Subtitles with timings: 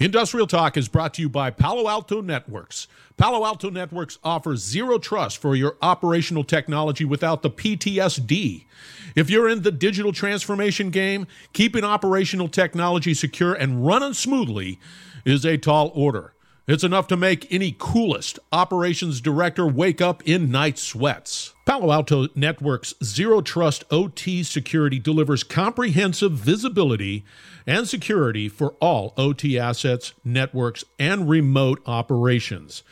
[0.00, 2.88] Industrial Talk is brought to you by Palo Alto Networks.
[3.18, 8.64] Palo Alto Networks offers zero trust for your operational technology without the PTSD.
[9.14, 14.80] If you're in the digital transformation game, keeping operational technology secure and running smoothly
[15.26, 16.32] is a tall order.
[16.66, 21.52] It's enough to make any coolest operations director wake up in night sweats.
[21.70, 27.24] Palo Alto Network's Zero Trust OT security delivers comprehensive visibility
[27.64, 32.82] and security for all OT assets, networks, and remote operations.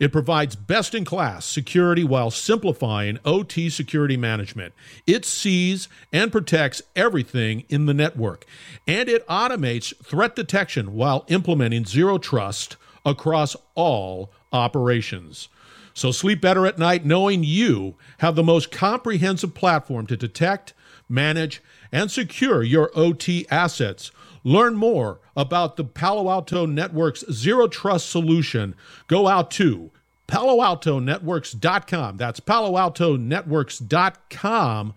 [0.00, 4.72] It provides best in class security while simplifying OT security management.
[5.06, 8.46] It sees and protects everything in the network,
[8.86, 15.50] and it automates threat detection while implementing zero trust across all operations.
[15.94, 20.72] So sleep better at night knowing you have the most comprehensive platform to detect,
[21.08, 24.10] manage, and secure your OT assets.
[24.44, 28.74] Learn more about the Palo Alto Network's Zero Trust solution.
[29.06, 29.90] Go out to
[30.28, 32.16] paloaltonetworks.com.
[32.16, 34.94] That's paloaltonetworks.com.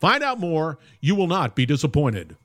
[0.00, 0.78] Find out more.
[1.00, 2.36] You will not be disappointed.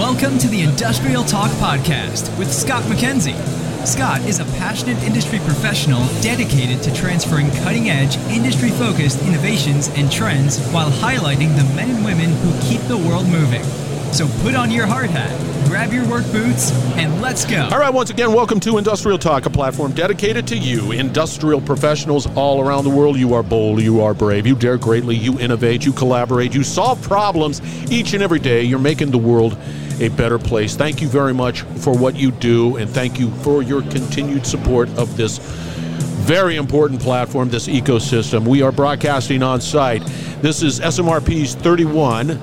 [0.00, 3.34] Welcome to the Industrial Talk Podcast with Scott Mackenzie.
[3.84, 10.10] Scott is a passionate industry professional dedicated to transferring cutting edge, industry focused innovations and
[10.10, 13.62] trends while highlighting the men and women who keep the world moving.
[14.14, 17.68] So put on your hard hat, grab your work boots, and let's go.
[17.70, 22.26] All right, once again, welcome to Industrial Talk, a platform dedicated to you, industrial professionals
[22.36, 23.18] all around the world.
[23.18, 27.02] You are bold, you are brave, you dare greatly, you innovate, you collaborate, you solve
[27.02, 27.60] problems
[27.92, 28.62] each and every day.
[28.62, 29.58] You're making the world
[30.00, 30.76] a better place.
[30.76, 34.88] Thank you very much for what you do, and thank you for your continued support
[34.98, 35.38] of this
[36.20, 38.46] very important platform, this ecosystem.
[38.46, 40.02] We are broadcasting on site.
[40.42, 42.40] This is SMRP's 31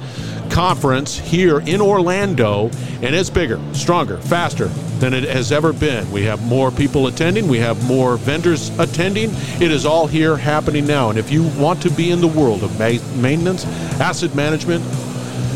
[0.49, 2.69] conference here in Orlando,
[3.01, 4.67] and it's bigger, stronger, faster
[4.99, 6.09] than it has ever been.
[6.11, 9.29] We have more people attending, we have more vendors attending.
[9.61, 11.09] It is all here happening now.
[11.09, 13.65] And if you want to be in the world of maintenance,
[13.99, 14.83] asset management,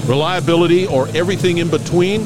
[0.06, 2.26] reliability, or everything in between,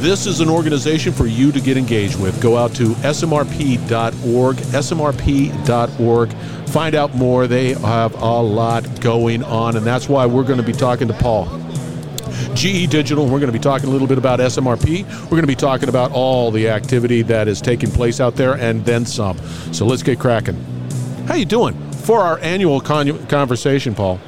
[0.00, 2.40] this is an organization for you to get engaged with.
[2.42, 6.32] Go out to smrp.org, smrp.org.
[6.68, 7.46] Find out more.
[7.46, 11.14] They have a lot going on, and that's why we're going to be talking to
[11.14, 11.46] Paul.
[12.54, 13.24] GE Digital.
[13.24, 15.04] We're going to be talking a little bit about SMRP.
[15.22, 18.54] We're going to be talking about all the activity that is taking place out there
[18.54, 19.38] and then some.
[19.72, 20.56] So let's get cracking.
[21.26, 24.20] How you doing for our annual con- conversation, Paul?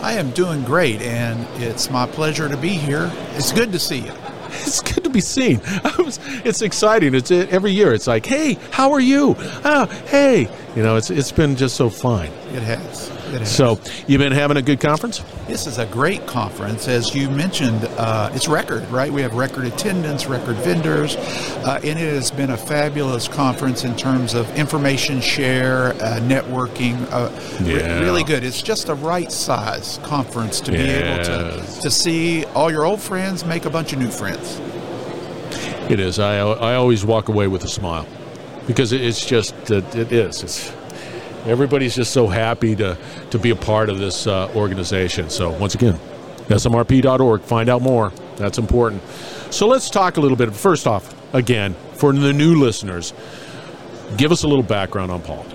[0.00, 3.10] I am doing great, and it's my pleasure to be here.
[3.34, 4.12] It's good to see you.
[4.50, 5.60] It's good to be seen.
[5.98, 7.14] Was, it's exciting.
[7.14, 7.92] It's every year.
[7.92, 9.36] It's like, hey, how are you?
[9.38, 10.48] Oh, hey.
[10.74, 12.30] You know, it's it's been just so fine.
[12.52, 13.10] It has.
[13.44, 15.22] So, you've been having a good conference?
[15.46, 16.88] This is a great conference.
[16.88, 19.12] As you mentioned, uh, it's record, right?
[19.12, 23.96] We have record attendance, record vendors, uh, and it has been a fabulous conference in
[23.96, 26.96] terms of information share, uh, networking.
[27.10, 27.30] Uh,
[27.62, 28.00] yeah.
[28.00, 28.44] really good.
[28.44, 31.28] It's just a right size conference to be yes.
[31.28, 34.60] able to, to see all your old friends make a bunch of new friends.
[35.90, 36.18] It is.
[36.18, 38.06] I, I always walk away with a smile
[38.66, 40.42] because it's just, it is.
[40.42, 40.77] It's,
[41.48, 42.96] everybody's just so happy to,
[43.30, 45.30] to be a part of this uh, organization.
[45.30, 45.98] So, once again,
[46.48, 48.12] smrp.org, find out more.
[48.36, 49.02] That's important.
[49.50, 50.54] So, let's talk a little bit.
[50.54, 53.12] First off, again, for the new listeners,
[54.16, 55.46] give us a little background on Paul.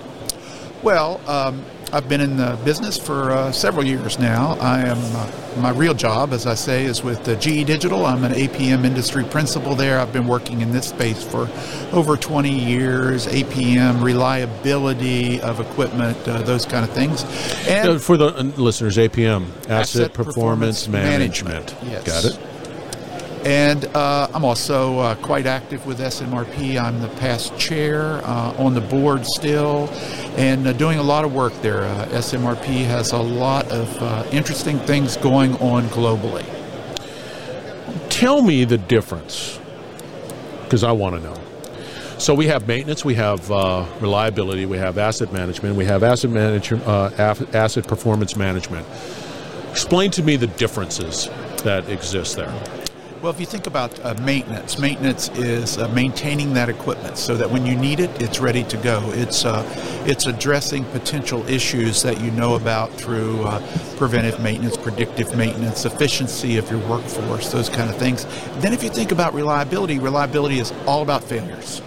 [0.82, 4.56] Well, um, I've been in the business for uh, several years now.
[4.58, 8.04] I am uh, my real job, as I say, is with uh, GE Digital.
[8.04, 10.00] I'm an APM industry principal there.
[10.00, 11.48] I've been working in this space for
[11.92, 13.28] over 20 years.
[13.28, 17.22] APM, reliability of equipment, uh, those kind of things.
[17.68, 21.74] And for the uh, listeners, APM, asset, asset performance, performance management.
[21.80, 21.92] management.
[21.92, 22.04] Yes.
[22.04, 22.53] Got it.
[23.44, 26.80] And uh, I'm also uh, quite active with SMRP.
[26.80, 29.90] I'm the past chair uh, on the board still
[30.38, 31.82] and uh, doing a lot of work there.
[31.82, 36.44] Uh, SMRP has a lot of uh, interesting things going on globally.
[38.08, 39.60] Tell me the difference
[40.62, 41.38] because I want to know.
[42.16, 43.50] So we have maintenance, we have
[44.00, 46.86] reliability, we have asset management, we have asset management,
[47.18, 48.86] asset performance management.
[49.70, 51.28] Explain to me the differences
[51.64, 52.83] that exist there.
[53.24, 57.50] Well, if you think about uh, maintenance, maintenance is uh, maintaining that equipment so that
[57.50, 59.00] when you need it, it's ready to go.
[59.14, 59.64] It's uh,
[60.04, 63.60] it's addressing potential issues that you know about through uh,
[63.96, 68.26] preventive maintenance, predictive maintenance, efficiency of your workforce, those kind of things.
[68.58, 71.80] Then, if you think about reliability, reliability is all about failures.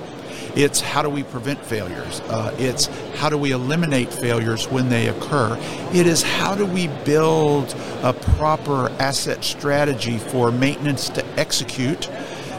[0.57, 2.19] It's how do we prevent failures?
[2.21, 2.88] Uh, it's
[3.18, 5.56] how do we eliminate failures when they occur?
[5.94, 12.09] It is how do we build a proper asset strategy for maintenance to execute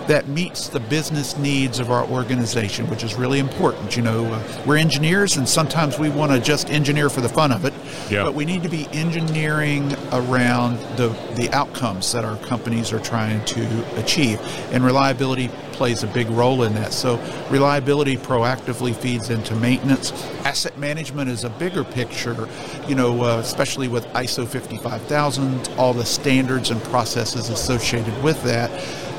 [0.09, 3.95] that meets the business needs of our organization, which is really important.
[3.95, 7.53] You know, uh, we're engineers, and sometimes we want to just engineer for the fun
[7.53, 7.75] of it,
[8.11, 8.25] yeah.
[8.25, 13.45] but we need to be engineering around the the outcomes that our companies are trying
[13.45, 14.41] to achieve,
[14.73, 16.93] and reliability plays a big role in that.
[16.93, 17.21] So
[17.51, 20.11] reliability proactively feeds into maintenance.
[20.45, 22.49] Asset management is a bigger picture,
[22.89, 28.71] you know, uh, especially with ISO 55000, all the standards and processes associated with that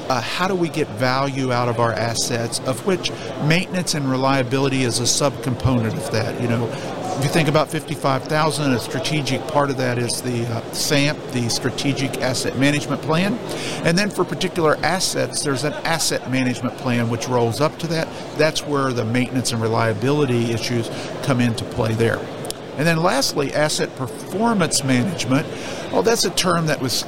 [0.09, 3.11] uh, how do we get value out of our assets, of which
[3.43, 6.41] maintenance and reliability is a subcomponent of that.
[6.41, 6.67] You know,
[7.19, 11.49] if you think about 55,000, a strategic part of that is the uh, SAMP, the
[11.49, 13.33] Strategic Asset Management Plan.
[13.83, 18.07] And then for particular assets, there's an asset management plan which rolls up to that.
[18.37, 20.89] That's where the maintenance and reliability issues
[21.23, 22.19] come into play there.
[22.77, 25.45] And then lastly, asset performance management.
[25.91, 27.03] Well, that's a term that was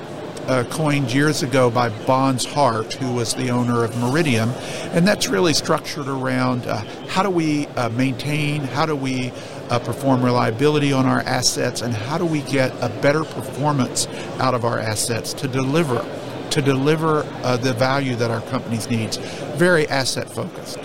[0.48, 4.50] uh, coined years ago by Bonz Hart, who was the owner of Meridium,
[4.94, 6.78] and that's really structured around uh,
[7.08, 9.32] how do we uh, maintain, how do we
[9.70, 14.08] uh, perform reliability on our assets, and how do we get a better performance
[14.40, 16.06] out of our assets to deliver
[16.52, 19.18] to deliver uh, the value that our companies needs.
[19.56, 20.78] Very asset focused.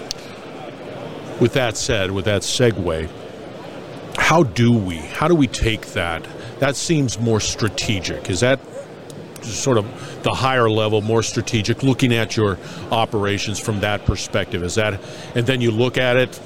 [1.41, 3.11] With that said, with that segue,
[4.17, 6.27] how do we how do we take that?
[6.61, 8.31] That seems more strategic.
[8.31, 8.59] Is that
[9.55, 12.59] sort of the higher level, more strategic, looking at your
[12.91, 14.63] operations from that perspective?
[14.63, 15.01] Is that,
[15.35, 16.41] and then you look at it.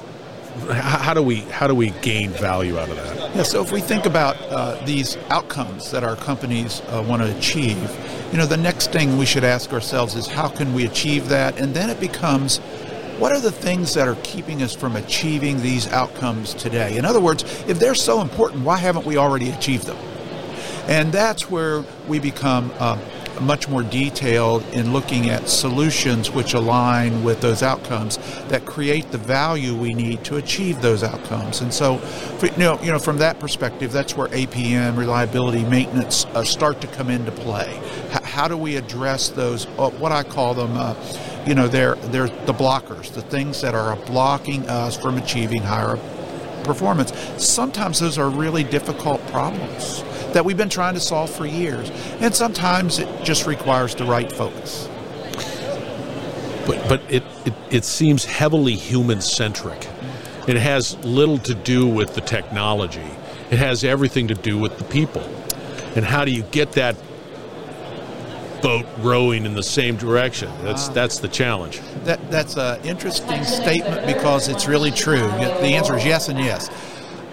[0.69, 3.35] How do we how do we gain value out of that?
[3.35, 7.37] Yeah, so if we think about uh, these outcomes that our companies uh, want to
[7.37, 7.77] achieve,
[8.33, 11.57] you know, the next thing we should ask ourselves is how can we achieve that,
[11.57, 12.59] and then it becomes
[13.21, 16.97] what are the things that are keeping us from achieving these outcomes today?
[16.97, 19.97] In other words, if they're so important, why haven't we already achieved them?
[20.87, 22.97] And that's where we become uh,
[23.41, 28.17] much more detailed in looking at solutions which align with those outcomes
[28.49, 31.61] that create the value we need to achieve those outcomes.
[31.61, 32.01] And so,
[32.41, 36.87] you know, you know from that perspective, that's where APM, reliability, maintenance uh, start to
[36.87, 37.79] come into play.
[38.11, 40.95] H- how do we address those, uh, what I call them, uh,
[41.45, 45.97] you know, they're, they're the blockers, the things that are blocking us from achieving higher
[46.63, 47.13] performance.
[47.37, 50.03] Sometimes those are really difficult problems
[50.33, 51.89] that we've been trying to solve for years.
[52.19, 54.87] And sometimes it just requires the right focus.
[56.65, 59.87] But, but it, it, it seems heavily human centric.
[60.47, 63.09] It has little to do with the technology,
[63.49, 65.23] it has everything to do with the people.
[65.95, 66.95] And how do you get that
[68.61, 70.51] boat rowing in the same direction?
[70.61, 71.81] That's uh, that's the challenge.
[72.03, 75.27] That that's an interesting statement because it's really true.
[75.27, 76.69] The answer is yes and yes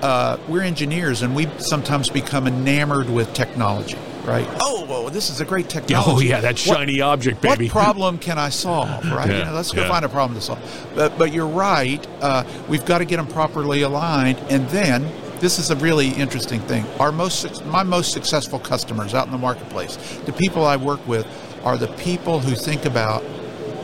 [0.03, 4.47] uh, we're engineers and we sometimes become enamored with technology, right?
[4.61, 6.11] Oh, well, this is a great technology.
[6.11, 7.67] Oh, yeah, that shiny what, object, baby.
[7.67, 9.29] What problem can I solve, right?
[9.29, 9.89] yeah, you know, let's go yeah.
[9.89, 10.89] find a problem to solve.
[10.95, 12.07] But, but you're right.
[12.21, 14.39] Uh, we've got to get them properly aligned.
[14.51, 15.11] And then
[15.41, 16.85] this is a really interesting thing.
[16.99, 19.97] Our most, my most successful customers out in the marketplace,
[20.27, 21.27] the people I work with,
[21.65, 23.23] are the people who think about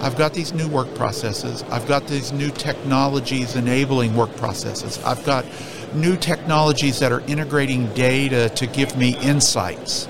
[0.00, 1.62] I've got these new work processes.
[1.70, 5.02] I've got these new technologies enabling work processes.
[5.02, 5.46] I've got
[5.94, 10.06] new technologies that are integrating data to give me insights.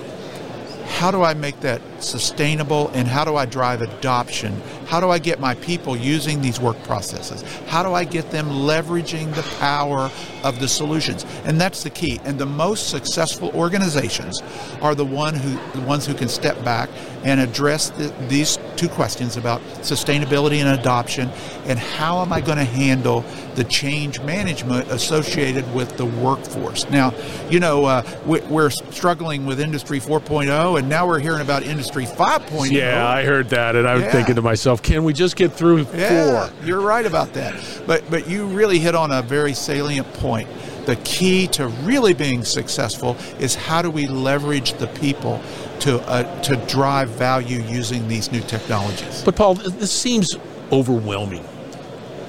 [0.87, 4.61] How do I make that sustainable and how do I drive adoption?
[4.87, 7.43] How do I get my people using these work processes?
[7.67, 10.11] How do I get them leveraging the power
[10.43, 11.25] of the solutions?
[11.45, 12.21] And that's the key.
[12.25, 14.43] And the most successful organizations
[14.81, 16.91] are the one who the ones who can step back
[17.25, 21.31] and address the, these two questions about sustainability and adoption
[21.65, 26.89] and how am I going to handle the change management associated with the workforce.
[26.91, 27.15] Now,
[27.49, 32.25] you know, uh, we're struggling with Industry 4.0 and now we're hearing about Industry Industry
[32.27, 32.71] 5.0.
[32.71, 34.13] Yeah, I heard that, and I was yeah.
[34.13, 36.67] thinking to myself, can we just get through yeah, four?
[36.67, 37.55] You're right about that.
[37.87, 40.49] But but you really hit on a very salient point.
[40.87, 45.41] The key to really being successful is how do we leverage the people
[45.81, 49.23] to uh, to drive value using these new technologies.
[49.25, 50.37] But Paul, this seems
[50.73, 51.45] overwhelming.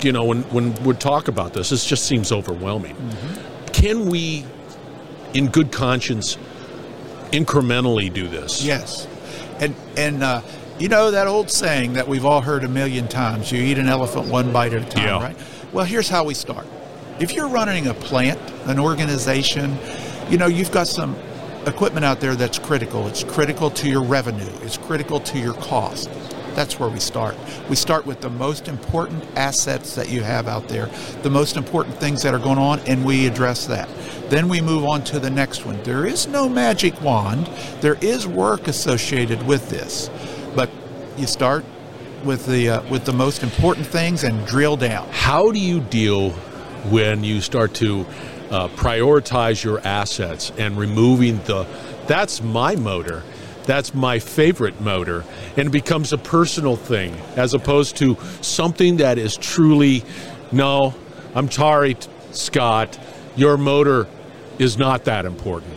[0.02, 2.96] You know, when when we talk about this, this just seems overwhelming.
[2.96, 3.72] Mm-hmm.
[3.72, 4.46] Can we,
[5.34, 6.38] in good conscience,
[7.32, 8.64] incrementally do this?
[8.64, 9.08] Yes.
[9.60, 10.42] And and uh,
[10.80, 13.88] you know that old saying that we've all heard a million times: you eat an
[13.88, 15.22] elephant one bite at a time, yeah.
[15.22, 15.38] right?
[15.72, 16.68] Well, here's how we start.
[17.20, 19.78] If you're running a plant, an organization,
[20.30, 21.16] you know you've got some
[21.66, 23.08] equipment out there that's critical.
[23.08, 24.52] It's critical to your revenue.
[24.62, 26.10] It's critical to your cost.
[26.56, 27.36] That's where we start.
[27.70, 30.88] We start with the most important assets that you have out there,
[31.22, 33.90] the most important things that are going on, and we address that.
[34.30, 35.82] Then we move on to the next one.
[35.84, 37.48] There is no magic wand,
[37.82, 40.10] there is work associated with this.
[40.56, 40.70] But
[41.18, 41.66] you start
[42.24, 45.08] with the uh, with the most important things and drill down.
[45.12, 46.32] How do you deal
[46.90, 48.06] when you start to
[48.50, 51.68] uh, prioritize your assets and removing the
[52.08, 53.24] that's my motor
[53.66, 55.24] that's my favorite motor.
[55.58, 60.04] And it becomes a personal thing as opposed to something that is truly
[60.52, 60.94] no
[61.34, 61.98] i'm sorry
[62.32, 62.98] scott
[63.36, 64.08] your motor
[64.58, 65.74] is not that important.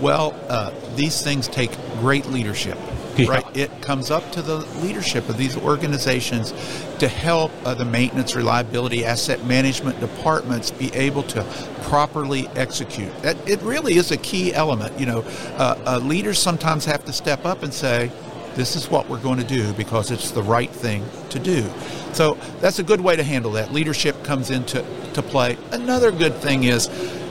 [0.00, 2.78] Well uh, these things take great leadership
[3.24, 3.30] yeah.
[3.30, 3.56] right?
[3.56, 6.52] It comes up to the leadership of these organizations
[6.98, 11.42] to help uh, the maintenance reliability asset management departments be able to
[11.82, 13.14] properly execute.
[13.22, 15.22] That it really is a key element you know.
[15.56, 18.10] Uh, uh, leaders sometimes have to step up and say
[18.54, 21.68] this is what we're going to do because it's the right thing to do.
[22.12, 23.72] So that's a good way to handle that.
[23.72, 24.84] Leadership comes into
[25.14, 25.56] to play.
[25.70, 26.88] Another good thing is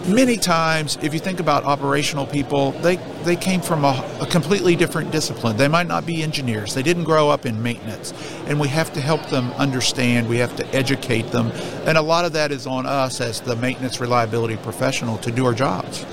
[0.10, 4.76] many times, if you think about operational people, they, they came from a, a, completely
[4.76, 5.58] different discipline.
[5.58, 8.14] They might not be engineers, they didn't grow up in maintenance.
[8.48, 11.52] And we have to help them understand, we have to educate them.
[11.86, 15.46] And a lot of that is on us as the maintenance reliability professional to do
[15.46, 16.06] our jobs.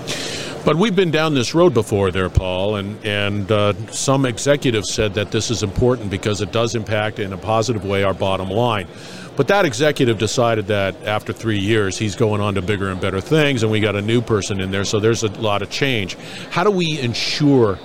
[0.66, 5.14] But we've been down this road before there, Paul, and, and uh, some executives said
[5.14, 8.88] that this is important because it does impact in a positive way our bottom line.
[9.36, 13.20] But that executive decided that after three years, he's going on to bigger and better
[13.20, 16.16] things, and we got a new person in there, so there's a lot of change.
[16.50, 17.78] How do we ensure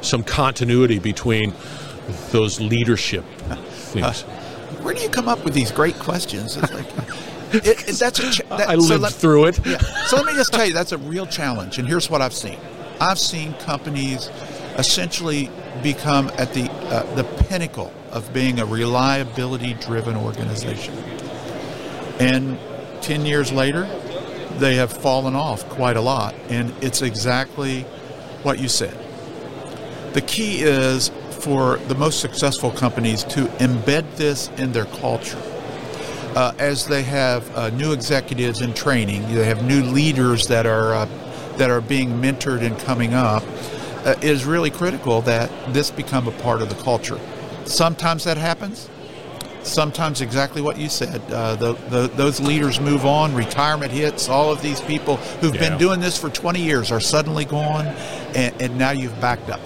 [0.00, 1.52] some continuity between
[2.30, 3.24] those leadership
[3.70, 4.22] things?
[4.22, 6.56] Uh, where do you come up with these great questions?
[6.56, 7.31] It's like.
[7.64, 9.66] It, it, that's a ch- that, I lived so let, through it.
[9.66, 9.78] Yeah.
[10.06, 11.78] So let me just tell you, that's a real challenge.
[11.78, 12.58] And here's what I've seen.
[13.00, 14.30] I've seen companies
[14.78, 15.50] essentially
[15.82, 20.94] become at the uh, the pinnacle of being a reliability driven organization.
[22.20, 22.58] And
[23.02, 23.84] 10 years later,
[24.58, 26.34] they have fallen off quite a lot.
[26.48, 27.82] And it's exactly
[28.42, 28.96] what you said.
[30.12, 35.40] The key is for the most successful companies to embed this in their culture.
[36.34, 40.94] Uh, as they have uh, new executives in training, they have new leaders that are
[40.94, 41.08] uh,
[41.58, 43.42] that are being mentored and coming up.
[44.04, 47.20] Uh, is really critical that this become a part of the culture.
[47.66, 48.88] Sometimes that happens.
[49.62, 51.22] Sometimes exactly what you said.
[51.30, 54.28] Uh, the, the, those leaders move on, retirement hits.
[54.28, 55.68] All of these people who've yeah.
[55.68, 57.86] been doing this for 20 years are suddenly gone,
[58.34, 59.60] and, and now you've backed up.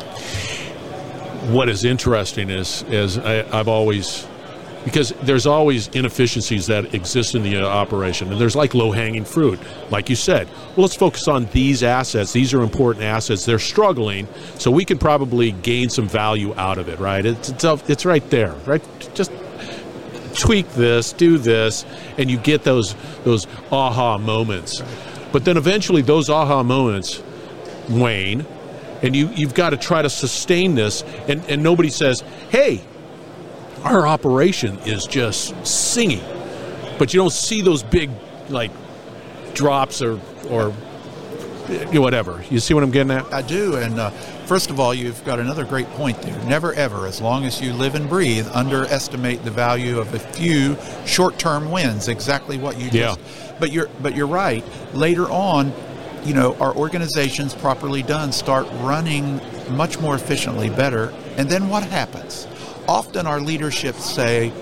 [1.48, 4.26] What is interesting is, is I, I've always
[4.86, 9.58] because there's always inefficiencies that exist in the uh, operation and there's like low-hanging fruit
[9.90, 10.46] like you said.
[10.76, 12.32] Well let's focus on these assets.
[12.32, 13.44] These are important assets.
[13.44, 17.26] They're struggling so we can probably gain some value out of it right?
[17.26, 18.80] It's, it's, it's right there right?
[19.12, 19.32] Just
[20.34, 21.84] tweak this do this
[22.16, 24.82] and you get those those aha moments.
[25.32, 27.24] But then eventually those aha moments
[27.88, 28.46] wane
[29.02, 32.82] and you, you've got to try to sustain this and, and nobody says hey
[33.86, 36.22] our operation is just singing,
[36.98, 38.10] but you don't see those big
[38.48, 38.70] like
[39.54, 40.70] drops or or
[41.92, 42.44] whatever.
[42.50, 43.32] You see what I'm getting at?
[43.32, 44.10] I do, and uh,
[44.46, 46.38] first of all, you've got another great point there.
[46.44, 50.76] Never ever, as long as you live and breathe, underestimate the value of a few
[51.06, 52.08] short-term wins.
[52.08, 53.18] Exactly what you just.
[53.18, 53.54] Yeah.
[53.58, 54.64] But you're but you're right.
[54.94, 55.72] Later on,
[56.24, 61.82] you know, our organizations properly done start running much more efficiently, better, and then what
[61.82, 62.46] happens?
[62.88, 64.52] often our leadership say,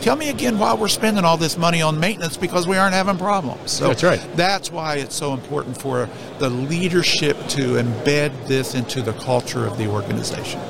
[0.00, 3.18] tell me again why we're spending all this money on maintenance because we aren't having
[3.18, 3.70] problems.
[3.72, 4.20] So that's right.
[4.36, 9.78] That's why it's so important for the leadership to embed this into the culture of
[9.78, 10.60] the organization.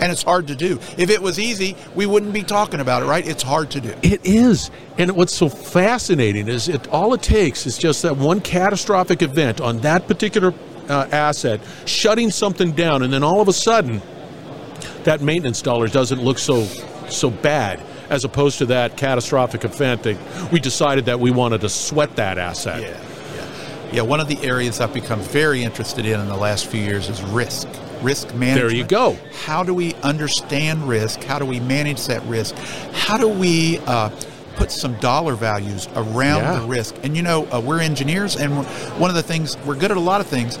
[0.00, 0.80] And it's hard to do.
[0.98, 3.24] If it was easy, we wouldn't be talking about it, right?
[3.24, 3.94] It's hard to do.
[4.02, 4.72] It is.
[4.98, 9.60] And what's so fascinating is it all it takes is just that one catastrophic event
[9.60, 10.52] on that particular
[10.88, 14.00] uh, asset shutting something down and then all of a sudden
[15.04, 16.64] that maintenance dollar doesn't look so
[17.08, 21.68] so bad as opposed to that catastrophic event that we decided that we wanted to
[21.68, 22.82] sweat that asset.
[22.82, 23.90] Yeah, yeah.
[23.92, 27.08] Yeah, one of the areas I've become very interested in in the last few years
[27.08, 27.68] is risk.
[28.02, 28.68] Risk management.
[28.68, 29.16] There you go.
[29.44, 31.22] How do we understand risk?
[31.24, 32.54] How do we manage that risk?
[32.92, 34.10] How do we uh,
[34.52, 36.60] put some dollar values around yeah.
[36.60, 36.94] the risk?
[37.02, 38.54] And you know, uh, we're engineers, and
[38.98, 40.56] one of the things we're good at a lot of things.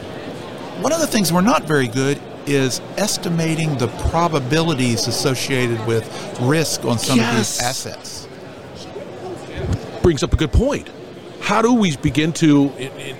[0.80, 6.04] One of the things we're not very good is estimating the probabilities associated with
[6.40, 7.30] risk on some yes.
[7.30, 8.28] of these assets.
[10.02, 10.90] Brings up a good point.
[11.52, 12.72] How do we begin to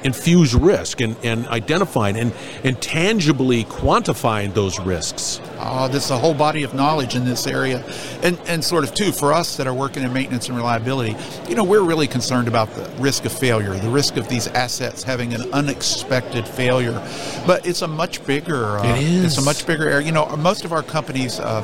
[0.04, 2.32] infuse risk and, and identifying and,
[2.64, 5.38] and tangibly quantifying those risks?
[5.58, 7.84] Oh, there's a whole body of knowledge in this area.
[8.22, 11.14] And, and sort of, too, for us that are working in maintenance and reliability,
[11.46, 15.02] you know, we're really concerned about the risk of failure, the risk of these assets
[15.02, 17.06] having an unexpected failure.
[17.46, 19.24] But it's a much bigger, uh, it is.
[19.24, 20.06] it's a much bigger area.
[20.06, 21.60] You know, most of our companies, uh,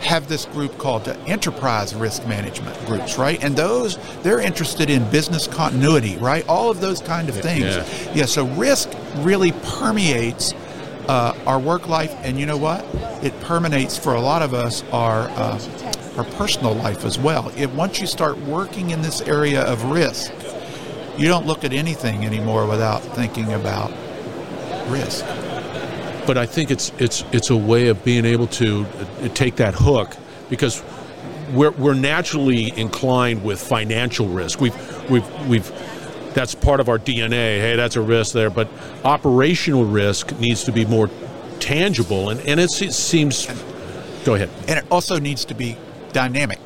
[0.00, 3.42] have this group called the enterprise risk management groups, right?
[3.42, 6.46] And those they're interested in business continuity, right?
[6.48, 7.64] All of those kind of things.
[7.64, 8.12] Yeah.
[8.14, 10.54] yeah so risk really permeates
[11.08, 12.84] uh, our work life, and you know what?
[13.24, 15.60] It permeates for a lot of us our uh,
[16.16, 17.52] our personal life as well.
[17.56, 20.32] If once you start working in this area of risk,
[21.16, 23.92] you don't look at anything anymore without thinking about
[24.88, 25.24] risk
[26.28, 29.74] but I think it's it's it's a way of being able to uh, take that
[29.74, 30.14] hook
[30.50, 30.84] because
[31.54, 34.60] we're we're naturally inclined with financial risk.
[34.60, 35.72] We've we've we've
[36.34, 37.60] that's part of our DNA.
[37.60, 38.68] Hey, that's a risk there, but
[39.04, 41.08] operational risk needs to be more
[41.60, 43.46] tangible, and and it seems.
[44.26, 44.50] Go ahead.
[44.68, 45.78] And it also needs to be
[46.12, 46.60] dynamic.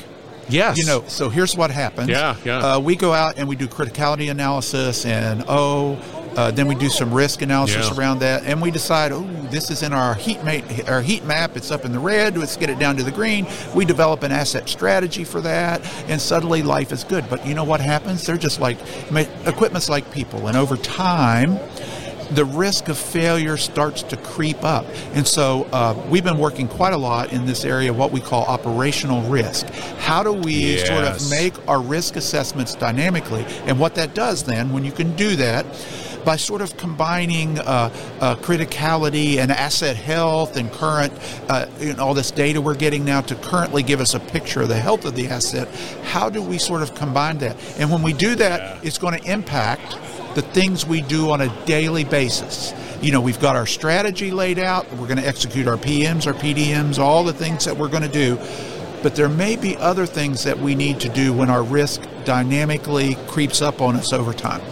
[0.49, 0.77] Yes.
[0.77, 2.09] You know, so here's what happens.
[2.09, 2.59] Yeah, yeah.
[2.59, 6.01] Uh, we go out and we do criticality analysis, and oh,
[6.37, 7.97] uh, then we do some risk analysis yeah.
[7.97, 11.57] around that, and we decide, oh, this is in our heat mate, our heat map.
[11.57, 12.37] It's up in the red.
[12.37, 13.47] Let's get it down to the green.
[13.75, 17.29] We develop an asset strategy for that, and suddenly life is good.
[17.29, 18.27] But you know what happens?
[18.27, 18.79] They're just like
[19.47, 21.59] equipment's like people, and over time,
[22.35, 24.87] the risk of failure starts to creep up.
[25.13, 28.21] And so uh, we've been working quite a lot in this area, of what we
[28.21, 29.67] call operational risk.
[29.99, 30.89] How do we yes.
[30.89, 33.45] sort of make our risk assessments dynamically?
[33.67, 35.67] And what that does then, when you can do that,
[36.25, 41.13] by sort of combining uh, uh, criticality and asset health and current,
[41.49, 44.63] uh, you know, all this data we're getting now to currently give us a picture
[44.63, 45.69] of the health of the asset.
[46.05, 47.57] How do we sort of combine that?
[47.79, 48.81] And when we do that, yeah.
[48.83, 49.97] it's going to impact
[50.35, 52.73] the things we do on a daily basis.
[53.03, 54.91] You know, we've got our strategy laid out.
[54.93, 58.09] We're going to execute our PMs, our PDMs, all the things that we're going to
[58.09, 58.39] do.
[59.03, 63.17] But there may be other things that we need to do when our risk dynamically
[63.27, 64.63] creeps up on us over time.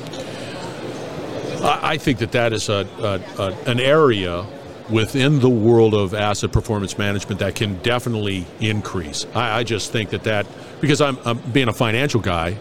[1.62, 4.46] I think that that is a, a, a, an area
[4.88, 9.26] within the world of asset performance management that can definitely increase.
[9.34, 10.46] I, I just think that that
[10.80, 12.56] because I'm, I'm being a financial guy.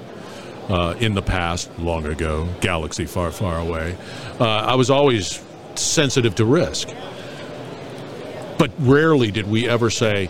[0.70, 3.98] Uh, in the past, long ago, galaxy far, far away,
[4.40, 5.44] uh, I was always
[5.74, 6.90] sensitive to risk.
[8.60, 10.30] But rarely did we ever say,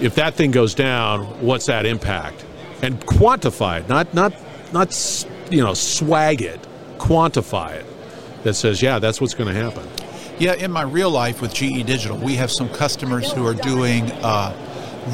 [0.00, 2.44] if that thing goes down, what's that impact?
[2.82, 4.34] And quantify it, not not
[4.72, 6.64] not you know swag it,
[7.04, 7.86] quantify it
[8.44, 9.86] that says, yeah, that's what's going to happen.
[10.38, 14.10] Yeah, in my real life with GE Digital, we have some customers who are doing
[14.22, 14.52] uh,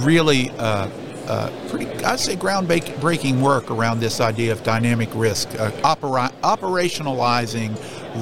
[0.02, 0.88] really uh,
[1.26, 7.76] uh, pretty, I'd say, groundbreaking work around this idea of dynamic risk, uh, opera- operationalizing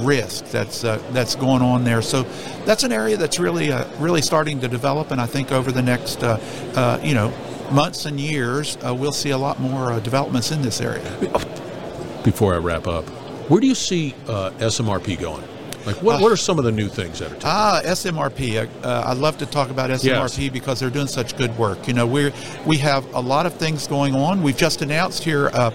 [0.04, 2.02] risk that's uh, that's going on there.
[2.02, 2.24] So
[2.64, 5.82] that's an area that's really uh, really starting to develop, and I think over the
[5.82, 6.22] next
[7.04, 7.32] you know
[7.70, 11.08] months and years, we'll see a lot more developments in this area.
[12.24, 13.06] Before I wrap up,
[13.48, 15.44] where do you see uh, SMRP going?
[15.86, 17.38] Like, what, uh, what are some of the new things that are?
[17.44, 18.60] Ah, SMRP.
[18.60, 20.52] I, uh, I love to talk about SMRP yes.
[20.52, 21.88] because they're doing such good work.
[21.88, 22.30] You know, we
[22.66, 24.42] we have a lot of things going on.
[24.42, 25.48] We've just announced here.
[25.48, 25.70] Uh,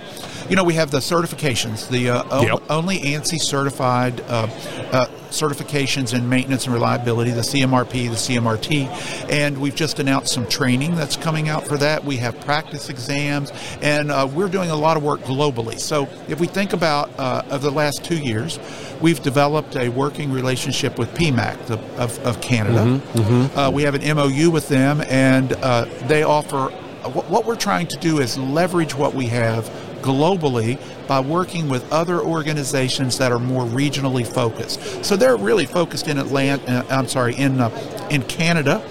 [0.50, 2.64] you know, we have the certifications, the uh, yep.
[2.70, 4.48] only ANSI certified uh,
[4.92, 10.48] uh, certifications in maintenance and reliability, the CMRP, the CMRT, and we've just announced some
[10.48, 12.04] training that's coming out for that.
[12.04, 13.52] We have practice exams,
[13.82, 15.80] and uh, we're doing a lot of work globally.
[15.80, 18.60] So if we think about uh, of the last two years,
[19.02, 22.80] we've developed a working relationship with PEMAC of, of, of Canada.
[22.80, 23.60] Mm-hmm, mm-hmm.
[23.60, 26.70] Uh, we have an MOU with them, and uh, they offer.
[27.04, 29.70] What we're trying to do is leverage what we have
[30.04, 35.04] globally by working with other organizations that are more regionally focused.
[35.04, 36.72] So they're really focused in Atlanta.
[36.72, 37.70] Uh, I'm sorry, in uh,
[38.12, 38.86] in Canada.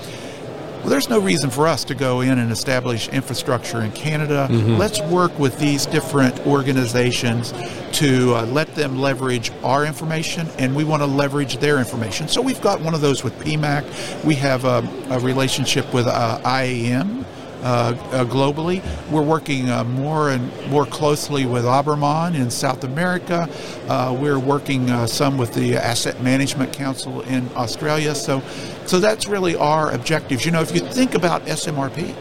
[0.82, 4.48] Well, there's no reason for us to go in and establish infrastructure in Canada.
[4.50, 4.78] Mm-hmm.
[4.78, 7.52] Let's work with these different organizations
[7.92, 12.26] to uh, let them leverage our information, and we want to leverage their information.
[12.26, 14.24] So we've got one of those with PEMAC.
[14.24, 17.24] We have a, a relationship with uh, IAM
[17.62, 18.82] globally.
[19.10, 23.48] We're working uh, more and more closely with ABRAMAN in South America.
[23.88, 28.14] Uh, we're working uh, some with the Asset Management Council in Australia.
[28.14, 28.42] So,
[28.86, 30.44] so that's really our objectives.
[30.44, 32.14] You know, if you think about SMRP,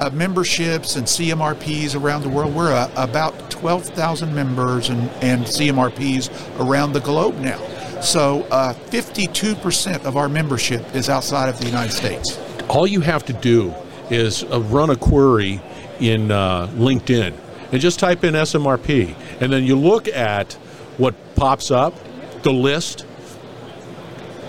[0.00, 2.54] uh, memberships and CMRPs around the world.
[2.54, 7.58] We're uh, about 12,000 members and, and CMRPs around the globe now.
[8.00, 12.36] So uh, 52% of our membership is outside of the United States.
[12.68, 13.72] All you have to do
[14.10, 15.60] is uh, run a query
[16.00, 17.34] in uh, LinkedIn
[17.72, 19.14] and just type in SMRP.
[19.40, 20.52] And then you look at
[20.98, 21.94] what pops up,
[22.42, 23.06] the list,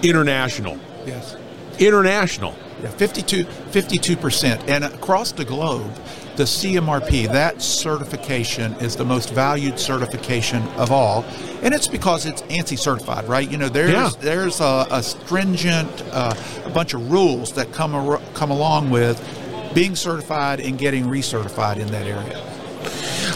[0.01, 0.77] international.
[1.05, 1.35] Yes.
[1.79, 2.55] International.
[2.81, 4.67] Yeah, 52, 52%.
[4.67, 5.93] And across the globe,
[6.35, 11.23] the CMRP, that certification is the most valued certification of all.
[11.61, 13.49] And it's because it's ANSI certified, right?
[13.49, 14.09] You know, there's Yeah.
[14.19, 16.33] there's a, a stringent, uh,
[16.65, 19.21] a bunch of rules that come, ar- come along with
[19.73, 22.39] being certified and getting recertified in that area.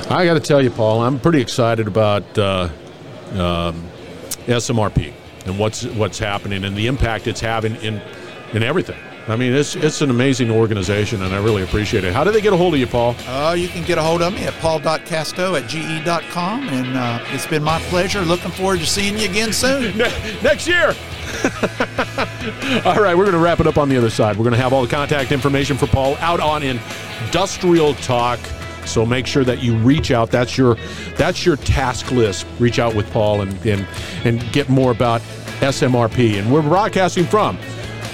[0.10, 2.70] I got to tell you, Paul, I'm pretty excited about uh,
[3.34, 3.88] um,
[4.46, 5.14] SMRP
[5.46, 8.02] and what's what's happening and the impact it's having in
[8.54, 9.00] in everything.
[9.28, 12.14] I mean, it's it's an amazing organization, and I really appreciate it.
[12.14, 13.14] How do they get a hold of you, Paul?
[13.28, 16.70] Uh, you can get a hold of me at paul.casto at ge.com.
[16.70, 18.22] And uh, it's been my pleasure.
[18.22, 19.98] Looking forward to seeing you again soon.
[20.44, 20.96] next year.
[22.86, 24.38] all right, we're going to wrap it up on the other side.
[24.38, 28.40] We're going to have all the contact information for Paul out on Industrial Talk.
[28.86, 30.32] So make sure that you reach out.
[30.32, 30.78] That's your
[31.18, 32.48] that's your task list.
[32.58, 33.86] Reach out with Paul and and,
[34.24, 35.22] and get more about
[35.60, 36.40] SMRP.
[36.40, 37.58] And we're broadcasting from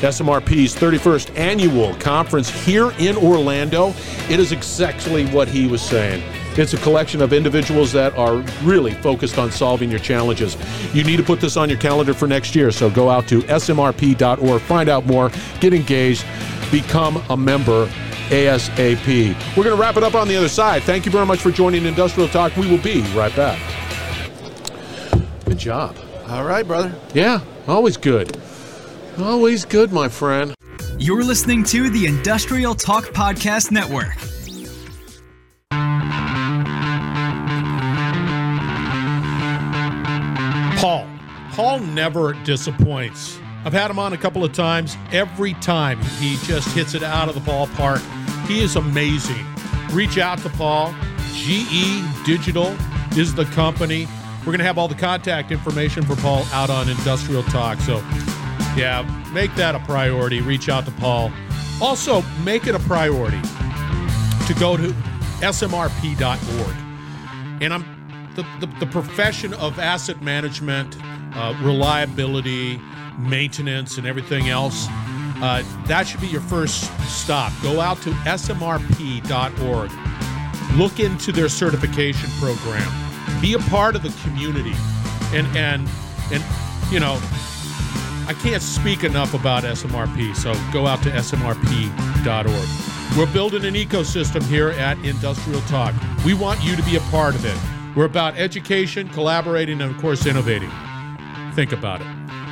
[0.01, 3.93] SMRP's 31st annual conference here in Orlando.
[4.29, 6.23] It is exactly what he was saying.
[6.57, 10.55] It's a collection of individuals that are really focused on solving your challenges.
[10.93, 13.41] You need to put this on your calendar for next year, so go out to
[13.41, 16.25] smrp.org, find out more, get engaged,
[16.71, 17.87] become a member
[18.29, 19.57] ASAP.
[19.57, 20.83] We're going to wrap it up on the other side.
[20.83, 22.55] Thank you very much for joining Industrial Talk.
[22.55, 23.59] We will be right back.
[25.45, 25.97] Good job.
[26.27, 26.93] All right, brother.
[27.13, 28.37] Yeah, always good.
[29.19, 30.55] Always good, my friend.
[30.97, 34.15] You're listening to the Industrial Talk Podcast Network.
[40.83, 41.07] Paul.
[41.53, 43.39] Paul never disappoints.
[43.63, 44.97] I've had him on a couple of times.
[45.13, 48.01] Every time he just hits it out of the ballpark.
[48.47, 49.45] He is amazing.
[49.93, 50.93] Reach out to Paul.
[51.31, 52.75] GE Digital
[53.15, 54.09] is the company.
[54.39, 57.79] We're going to have all the contact information for Paul out on Industrial Talk.
[57.79, 57.99] So,
[58.75, 60.41] yeah, make that a priority.
[60.41, 61.31] Reach out to Paul.
[61.81, 63.41] Also, make it a priority
[64.47, 64.93] to go to
[65.39, 66.75] smrp.org.
[67.61, 67.92] And I'm
[68.35, 70.95] the, the, the profession of asset management,
[71.35, 72.79] uh, reliability,
[73.17, 74.87] maintenance, and everything else.
[75.41, 77.51] Uh, that should be your first stop.
[77.61, 79.91] Go out to smrp.org.
[80.77, 82.89] Look into their certification program.
[83.41, 84.73] Be a part of the community.
[85.33, 85.87] And and
[86.31, 86.43] and
[86.91, 87.19] you know,
[88.27, 93.17] I can't speak enough about SMRP, so go out to smrp.org.
[93.17, 95.93] We're building an ecosystem here at Industrial Talk.
[96.25, 97.72] We want you to be a part of it.
[97.95, 100.71] We're about education, collaborating, and of course, innovating.
[101.53, 102.07] Think about it.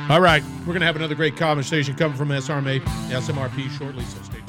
[0.08, 4.22] All right, we're going to have another great conversation coming from SRMA, SMRP shortly, so
[4.22, 4.41] stay